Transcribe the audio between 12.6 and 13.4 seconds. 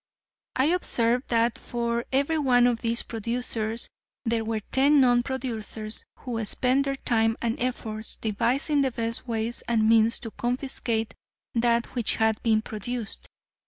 produced.